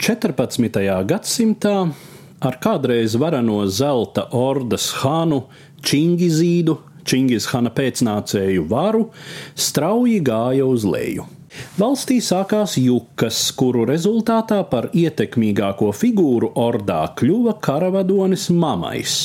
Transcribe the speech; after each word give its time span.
14. 0.00 0.80
gadsimtā 1.04 1.74
ar 2.40 2.54
kādreiz 2.64 3.18
varano 3.20 3.58
zelta 3.68 4.22
ordas 4.32 4.86
hānu 5.02 5.42
Čingizīdu, 5.84 6.78
Čingizhana 7.04 7.68
pēcnācēju 7.76 8.62
varu, 8.70 9.02
strauji 9.52 10.22
gāja 10.24 10.64
uz 10.64 10.86
leju. 10.88 11.26
Valstī 11.76 12.16
sākās 12.24 12.78
jukas, 12.80 13.42
kuru 13.52 13.84
rezultātā 13.90 14.62
par 14.70 14.88
ietekmīgāko 14.96 15.90
figūru 15.92 16.48
ordā 16.56 17.02
kļuva 17.20 17.58
karavadonis 17.60 18.46
Mamais. 18.56 19.18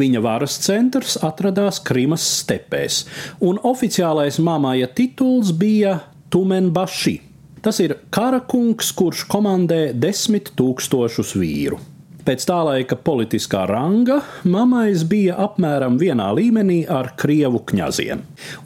Viņa 0.00 0.22
varas 0.24 0.56
centrs 0.64 1.18
atradās 1.20 1.82
Krimas 1.84 2.24
stepēs, 2.38 3.02
un 3.44 3.60
oficiālais 3.60 4.40
Mamaja 4.40 4.88
tituls 4.96 5.52
bija 5.52 5.98
Tumenbaši. 6.32 7.31
Tas 7.62 7.78
ir 7.78 7.94
karakungs, 8.10 8.90
kurš 8.98 9.24
komandē 9.30 9.92
desmit 9.94 10.50
tūkstošus 10.58 11.36
vīru. 11.38 11.78
Pēc 12.22 12.44
tā 12.46 12.56
laika 12.62 12.94
politiskā 13.02 13.64
ranga 13.66 14.20
mamais 14.46 15.02
bija 15.10 15.34
apmēram 15.42 15.96
vienā 15.98 16.28
līmenī 16.38 16.84
ar 16.86 17.12
krievu 17.18 17.64
kņaziem. 17.66 18.20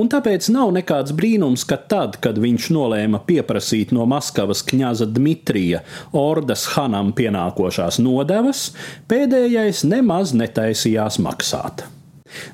Un 0.00 0.08
tāpēc 0.12 0.48
nav 0.54 0.72
nekāds 0.76 1.12
brīnums, 1.16 1.66
ka 1.68 1.76
tad, 1.76 2.16
kad 2.24 2.40
viņš 2.40 2.70
nolēma 2.72 3.20
pieprasīt 3.28 3.92
no 3.92 4.06
Maskavas 4.08 4.64
kņaza 4.68 5.10
Dmitrija 5.12 5.82
ordas 6.16 6.64
hanam 6.78 7.12
pienākošās 7.16 8.00
nodevas, 8.00 8.70
pēdējais 9.12 9.84
nemaz 9.88 10.32
netaisījās 10.36 11.20
maksāt. 11.20 11.84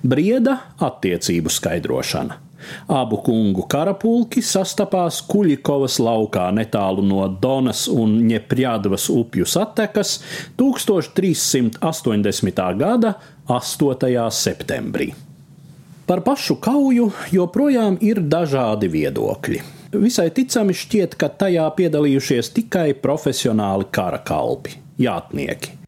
Brieda 0.02 0.58
attiecību 0.82 1.54
skaidrošana. 1.54 2.47
Abu 2.88 3.16
kungu 3.24 3.62
karapulki 3.70 4.42
sastapās 4.44 5.22
Kuļikovas 5.28 5.98
laukā 6.02 6.50
netālu 6.54 7.02
no 7.06 7.28
Donas 7.28 7.88
un 7.92 8.28
Ņeprjādvas 8.28 9.08
upju 9.12 9.46
satekas 9.48 10.20
1380. 10.58 12.78
gada 12.78 13.14
8. 13.48 14.30
septembrī. 14.30 15.14
Par 16.08 16.20
pašu 16.24 16.56
kauju 16.56 17.10
joprojām 17.32 17.98
ir 18.00 18.20
dažādi 18.24 18.88
viedokļi. 18.88 19.60
Visai 19.92 20.30
ticami 20.32 20.72
šķiet, 20.76 21.16
ka 21.20 21.28
tajā 21.32 21.68
piedalījušies 21.76 22.52
tikai 22.56 22.94
profesionāli 22.96 23.84
kara 23.92 24.18
kalpi, 24.20 24.70
jātnieki. 25.00 25.78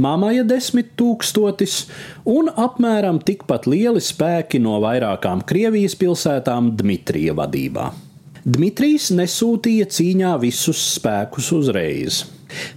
Māmaja 0.00 0.44
desmit 0.46 0.92
tūkstotis 0.98 1.84
un 2.30 2.50
apmēram 2.50 3.20
tikpat 3.24 3.68
lieli 3.70 4.02
spēki 4.04 4.60
no 4.62 4.78
vairākām 4.84 5.44
Krievijas 5.46 5.96
pilsētām 6.00 6.74
Dmitrija 6.78 7.36
vadībā. 7.38 7.90
Dmitrijs 8.44 9.08
nesūtīja 9.16 9.88
cīņā 9.88 10.34
visus 10.42 10.80
spēkus 10.98 11.46
uzreiz. 11.56 12.24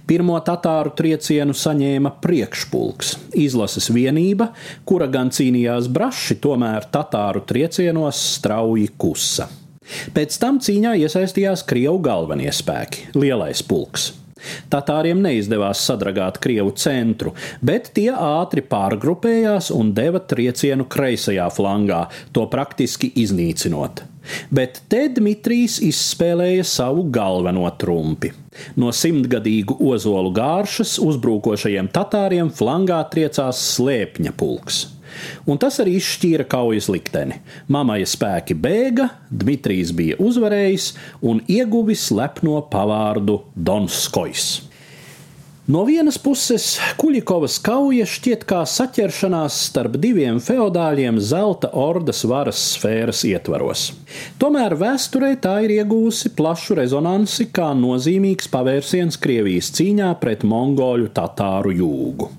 Pirmo 0.08 0.38
tatāru 0.42 0.94
triecienu 0.96 1.54
saņēma 1.54 2.14
priekšpulks, 2.22 3.14
izlases 3.38 3.90
vienība, 3.94 4.50
kura 4.88 5.06
gan 5.12 5.30
cīnījās 5.34 5.90
braši, 5.92 6.38
tomēr 6.42 6.88
tatāru 6.92 7.44
triecienos 7.46 8.22
strauji 8.38 8.88
kusa. 8.98 9.48
Pēc 10.16 10.36
tam 10.40 10.58
cīņā 10.60 10.96
iesaistījās 11.04 11.64
Krievu 11.68 12.00
galvenie 12.04 12.50
spēki- 12.52 13.12
lielais 13.22 13.62
pulks. 13.62 14.12
Tatāriem 14.72 15.22
neizdevās 15.24 15.82
sadragāt 15.88 16.40
Krievu 16.42 16.74
centru, 16.78 17.34
bet 17.64 17.92
tie 17.96 18.10
ātri 18.12 18.64
pārgrupējās 18.66 19.72
un 19.74 19.92
deva 19.96 20.20
triecienu 20.20 20.88
kreisajā 20.90 21.48
flangā, 21.54 22.06
to 22.32 22.46
praktiski 22.50 23.12
iznīcinot. 23.22 24.04
Bet 24.52 24.82
te 24.92 25.06
Dmitrijs 25.12 25.78
izspēlēja 25.84 26.66
savu 26.68 27.06
galveno 27.12 27.64
trumpi. 27.80 28.34
No 28.76 28.92
simtgadīgu 28.92 29.78
ozolu 29.88 30.34
gāršas 30.36 30.98
uzbrukošajiem 31.00 31.88
tatāriem 31.94 32.52
flangā 32.52 33.00
triecās 33.12 33.62
slēpņa 33.72 34.36
pulks 34.36 34.84
un 35.48 35.60
tas 35.60 35.80
arī 35.82 35.96
izšķīra 35.98 36.48
kaujas 36.50 36.90
likteni. 36.92 37.40
Mamaja 37.72 38.08
spēki 38.08 38.56
bēga, 38.58 39.10
Dmitrijs 39.30 39.92
bija 39.96 40.18
uzvarējis 40.22 40.92
un 41.26 41.42
ieguvis 41.48 42.08
lepno 42.14 42.60
pavārdu 42.72 43.42
Donskojs. 43.54 44.48
No 45.68 45.82
vienas 45.84 46.16
puses, 46.16 46.78
Kuļikovas 46.96 47.58
kauja 47.60 48.06
šķiet 48.08 48.46
kā 48.48 48.62
saķeršanās 48.64 49.58
starp 49.66 49.98
diviem 50.00 50.38
feodāļiem 50.40 51.18
zelta 51.20 51.68
ordas 51.76 52.22
varas 52.24 52.62
sfēras 52.70 53.20
ietvaros. 53.28 53.84
Tomēr 54.40 54.78
vēsturē 54.80 55.34
tā 55.44 55.58
ir 55.66 55.76
iegūsi 55.82 56.32
plašu 56.40 56.80
rezonansi 56.80 57.50
kā 57.52 57.74
nozīmīgs 57.76 58.48
pavērsiens 58.48 59.20
Krievijas 59.20 59.68
cīņā 59.76 60.14
pret 60.24 60.48
mongoļu 60.48 61.12
tatāru 61.12 61.76
jūgu. 61.84 62.32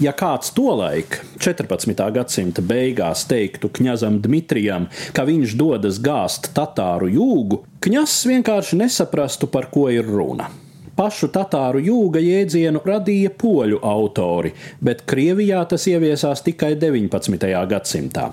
Ja 0.00 0.14
kāds 0.16 0.52
tolaik, 0.56 1.18
14. 1.42 1.92
gadsimta 2.14 2.62
beigās, 2.64 3.26
teiktu 3.28 3.68
kņazam 3.68 4.20
Dmitrijam, 4.24 4.88
ka 5.12 5.26
viņš 5.28 5.56
dodas 5.60 6.00
gāzt 6.00 6.52
tatāru 6.56 7.10
jūgu, 7.12 7.62
kņazs 7.84 8.24
vienkārši 8.30 8.80
nesaprastu, 8.80 9.50
par 9.52 9.68
ko 9.74 9.88
ir 9.92 10.08
runa. 10.08 10.48
Pašu 10.98 11.28
tatāru 11.30 11.78
jūga 11.84 12.18
jēdzienu 12.18 12.80
radīja 12.82 13.30
poļu 13.38 13.78
autori, 13.86 14.50
bet 14.82 15.04
Krievijā 15.06 15.62
tas 15.70 15.86
ieviesās 15.86 16.42
tikai 16.42 16.72
19. 16.74 17.46
gadsimtā. 17.70 18.32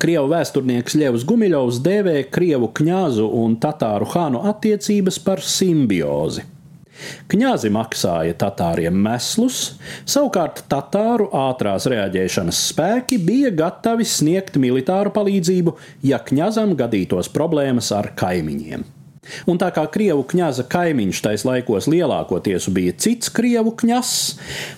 Krievu 0.00 0.28
vēsturnieks 0.28 0.96
Ļevs 1.00 1.22
Gumiļovs 1.28 1.78
dēvē 1.84 2.18
krievu 2.32 2.68
kņazu 2.76 3.30
un 3.36 3.54
tatāru 3.60 4.08
hānu 4.12 4.42
attiecības 4.48 5.18
par 5.24 5.40
simbiozi. 5.40 6.44
Kņāzi 7.30 7.70
maksāja 7.74 8.36
tatāriem 8.40 8.96
meslus, 9.06 9.76
savukārt 10.08 10.64
tatāru 10.70 11.28
ātrās 11.36 11.88
reaģēšanas 11.92 12.60
spēki 12.72 13.20
bija 13.22 13.52
gatavi 13.54 14.06
sniegt 14.08 14.58
militāru 14.60 15.12
palīdzību, 15.16 15.76
ja 16.06 16.22
kņazam 16.22 16.76
gadītos 16.78 17.32
problēmas 17.34 17.92
ar 17.96 18.12
kaimiņiem. 18.18 18.86
Un 19.50 19.58
tā 19.58 19.72
kā 19.74 19.82
krievu 19.90 20.22
kņaza 20.30 20.66
kaimiņš 20.70 21.20
tais 21.24 21.44
laikos 21.46 21.88
lielākoties 21.90 22.68
bija 22.74 22.94
cits 22.94 23.32
krievu 23.34 23.74
kņazs, 23.80 24.36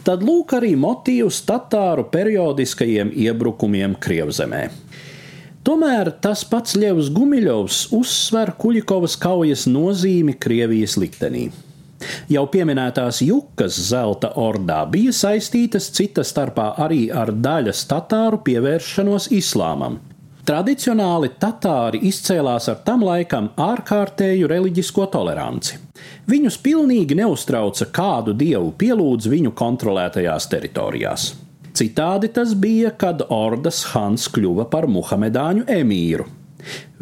tad 0.08 0.24
lūk 0.24 0.56
arī 0.58 0.74
motīvs 0.80 1.42
tatāru 1.48 2.06
periodiskajiem 2.12 3.12
iebrukumiem 3.26 3.96
Krievzemē. 4.00 4.68
Tomēr 5.68 6.14
tas 6.24 6.46
pats 6.48 6.78
Ļevs 6.80 7.10
Gumiļovs 7.12 7.88
uzsver 7.92 8.54
Kuļikovas 8.56 9.18
kaujas 9.20 9.66
nozīmi 9.68 10.38
Krievijas 10.40 10.96
liktenī. 10.96 11.50
Jau 12.30 12.44
pieminētās 12.50 13.22
jukas 13.26 13.78
zelta 13.88 14.30
ordā 14.38 14.84
bija 14.90 15.14
saistītas 15.14 15.90
cita 15.94 16.22
starpā 16.26 16.72
arī 16.84 17.08
ar 17.10 17.32
daļas 17.34 17.82
tatāru 17.90 18.42
pievēršanos 18.46 19.30
islāmam. 19.34 19.98
Tradicionāli 20.48 21.28
tatāri 21.36 21.98
izcēlās 22.08 22.70
ar 22.72 22.78
tam 22.86 23.02
laikam 23.04 23.50
ārkārtēju 23.60 24.48
reliģisko 24.48 25.04
toleranci. 25.12 25.76
Viņus 26.30 26.56
pilnīgi 26.64 27.18
neuztrauca, 27.18 27.90
kādu 27.92 28.32
dievu 28.32 28.72
pielūdz 28.80 29.28
viņu 29.28 29.52
kontrolētajās 29.58 30.48
teritorijās. 30.48 31.28
Citādi 31.76 32.32
tas 32.32 32.56
bija, 32.56 32.94
kad 32.96 33.26
Ordas 33.28 33.82
Hans 33.92 34.24
kļuva 34.32 34.70
par 34.72 34.88
Muhamedāņu 34.88 35.68
emīru. 35.68 36.24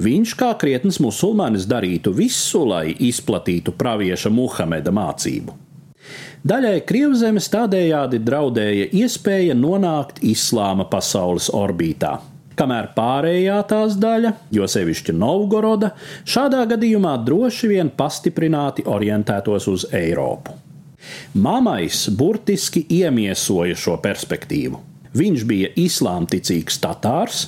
Viņš, 0.03 0.35
kā 0.39 0.53
krietns 0.61 1.01
musulmanis, 1.03 1.67
darītu 1.69 2.13
visu, 2.17 2.65
lai 2.69 2.91
izplatītu 2.93 3.75
pravieša 3.77 4.33
Muhameda 4.33 4.93
mācību. 4.95 5.57
Daļai 6.47 6.85
Krievzemes 6.87 7.49
tādējādi 7.51 8.21
draudēja 8.23 8.87
iespēja 8.95 9.57
nonākt 9.59 10.21
islāma 10.23 10.85
pasaules 10.87 11.49
orbītā, 11.51 12.13
kamēr 12.55 12.93
pārējā 12.95 13.57
tās 13.67 13.97
daļa, 13.99 14.31
jo 14.55 14.69
sevišķi 14.71 15.17
Novgoroda, 15.17 15.91
šādā 16.23 16.63
gadījumā 16.71 17.17
droši 17.27 17.73
vien 17.73 17.91
pastiprināti 17.91 18.87
orientētos 18.87 19.67
uz 19.73 19.89
Eiropu. 19.97 20.55
Mamais 21.35 22.07
burtiski 22.15 22.85
iemiesoja 22.95 23.75
šo 23.79 23.97
perspektīvu. 24.03 24.79
Viņš 25.17 25.45
bija 25.49 25.73
islāmticīgs 25.81 26.79
tatārs, 26.83 27.47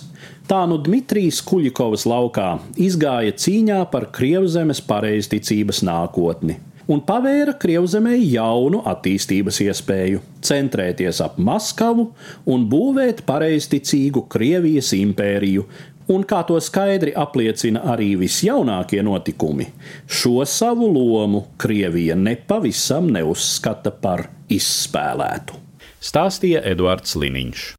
Tā 0.49 0.63
nu 0.65 0.79
Dmitrijs 0.81 1.43
Kuļikovas 1.45 2.07
laukā 2.09 2.55
izgāja 2.81 3.35
cīņā 3.37 3.83
par 3.93 4.07
Krievzemes 4.17 4.81
pareizticības 4.81 5.83
nākotni 5.85 6.57
un 6.89 7.03
pavēra 7.05 7.53
Krievzemē 7.61 8.15
jaunu 8.17 8.81
attīstības 8.89 9.61
iespēju- 9.67 10.23
centrēties 10.49 11.21
ap 11.25 11.37
Maskavu 11.37 12.09
un 12.47 12.65
būvēt 12.71 13.23
pareizticīgu 13.29 14.25
Krievijas 14.29 14.93
impēriju, 14.97 15.67
un 16.09 16.25
kā 16.25 16.47
to 16.47 16.57
skaidri 16.65 17.13
apliecina 17.13 17.85
arī 17.85 18.17
visjaunākie 18.17 19.03
notikumi, 19.05 19.67
šo 20.07 20.47
savu 20.47 20.89
lomu 20.89 21.45
Krievija 21.59 22.17
nepavisam 22.17 23.11
neuzskata 23.13 23.91
par 23.91 24.31
izspēlētu. 24.49 25.53
Stāstīja 26.01 26.65
Eduards 26.65 27.15
Liniņš. 27.17 27.75